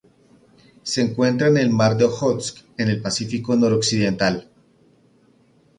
[0.81, 4.49] Se encuentra en el Mar de Ojotsk en el Pacífico Noroccidental.